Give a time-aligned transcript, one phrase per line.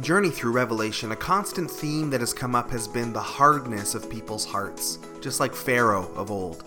[0.00, 4.08] journey through Revelation, a constant theme that has come up has been the hardness of
[4.08, 6.64] people's hearts, just like Pharaoh of old.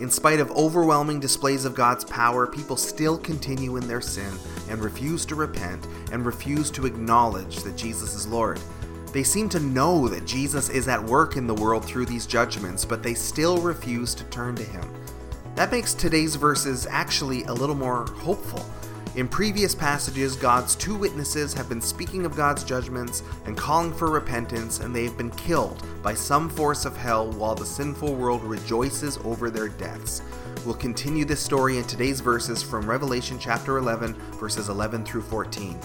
[0.00, 4.32] In spite of overwhelming displays of God's power, people still continue in their sin
[4.70, 8.58] and refuse to repent and refuse to acknowledge that Jesus is Lord.
[9.12, 12.86] They seem to know that Jesus is at work in the world through these judgments,
[12.86, 14.88] but they still refuse to turn to Him.
[15.54, 18.64] That makes today's verses actually a little more hopeful.
[19.16, 24.08] In previous passages, God's two witnesses have been speaking of God's judgments and calling for
[24.08, 28.40] repentance, and they have been killed by some force of hell while the sinful world
[28.44, 30.22] rejoices over their deaths.
[30.64, 35.76] We'll continue this story in today's verses from Revelation chapter 11, verses 11 through 14.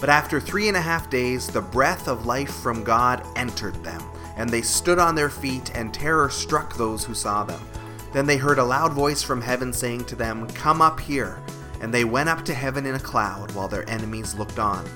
[0.00, 4.02] But after three and a half days, the breath of life from God entered them,
[4.36, 7.60] and they stood on their feet, and terror struck those who saw them.
[8.12, 11.40] Then they heard a loud voice from heaven saying to them, Come up here
[11.82, 14.88] and they went up to heaven in a cloud while their enemies looked on.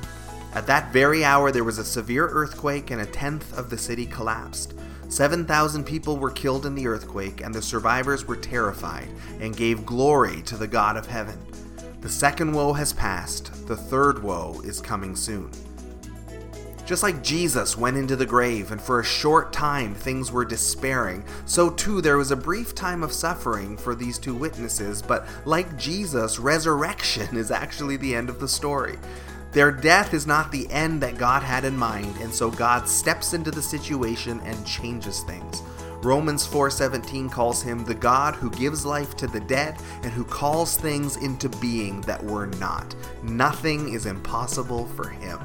[0.55, 4.06] At that very hour there was a severe earthquake, and a tenth of the city
[4.06, 4.73] collapsed.
[5.09, 9.09] 7,000 people were killed in the earthquake, and the survivors were terrified
[9.41, 11.39] and gave glory to the God of heaven.
[12.01, 15.50] The second woe has passed, the third woe is coming soon.
[16.87, 21.25] Just like Jesus went into the grave and for a short time things were despairing,
[21.45, 25.77] so too there was a brief time of suffering for these two witnesses, but like
[25.77, 28.97] Jesus, resurrection is actually the end of the story.
[29.51, 33.34] Their death is not the end that God had in mind, and so God steps
[33.34, 35.62] into the situation and changes things.
[36.05, 40.77] Romans 4:17 calls him the God who gives life to the dead and who calls
[40.77, 42.94] things into being that were not.
[43.25, 45.41] Nothing is impossible for him.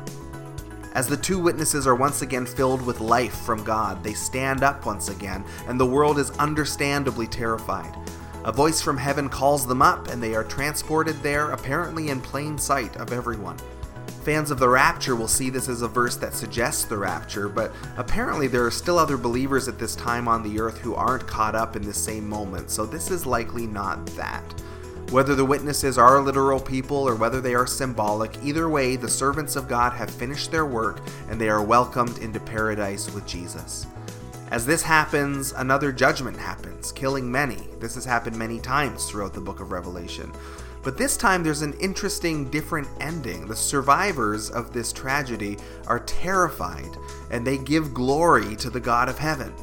[0.93, 4.85] As the two witnesses are once again filled with life from God, they stand up
[4.85, 7.95] once again, and the world is understandably terrified.
[8.43, 12.57] A voice from heaven calls them up, and they are transported there, apparently in plain
[12.57, 13.57] sight of everyone.
[14.23, 17.71] Fans of the rapture will see this as a verse that suggests the rapture, but
[17.97, 21.55] apparently there are still other believers at this time on the earth who aren't caught
[21.55, 24.43] up in the same moment, so this is likely not that.
[25.11, 29.57] Whether the witnesses are literal people or whether they are symbolic, either way, the servants
[29.57, 33.87] of God have finished their work and they are welcomed into paradise with Jesus.
[34.51, 37.57] As this happens, another judgment happens, killing many.
[37.77, 40.31] This has happened many times throughout the book of Revelation.
[40.81, 43.47] But this time there's an interesting, different ending.
[43.47, 45.57] The survivors of this tragedy
[45.87, 46.95] are terrified
[47.31, 49.53] and they give glory to the God of heaven.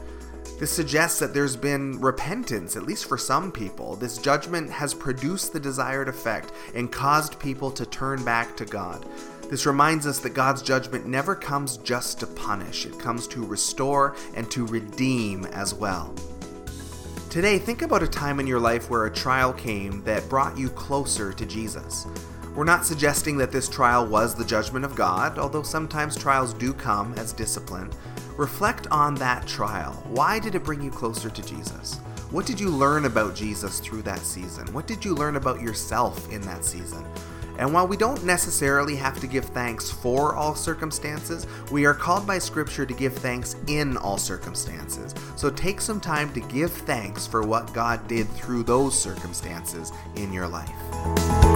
[0.58, 3.94] This suggests that there's been repentance, at least for some people.
[3.94, 9.06] This judgment has produced the desired effect and caused people to turn back to God.
[9.48, 14.16] This reminds us that God's judgment never comes just to punish, it comes to restore
[14.34, 16.12] and to redeem as well.
[17.30, 20.70] Today, think about a time in your life where a trial came that brought you
[20.70, 22.06] closer to Jesus.
[22.56, 26.72] We're not suggesting that this trial was the judgment of God, although sometimes trials do
[26.72, 27.90] come as discipline.
[28.38, 29.92] Reflect on that trial.
[30.06, 31.96] Why did it bring you closer to Jesus?
[32.30, 34.72] What did you learn about Jesus through that season?
[34.72, 37.04] What did you learn about yourself in that season?
[37.58, 42.28] And while we don't necessarily have to give thanks for all circumstances, we are called
[42.28, 45.16] by Scripture to give thanks in all circumstances.
[45.34, 50.32] So take some time to give thanks for what God did through those circumstances in
[50.32, 51.47] your life.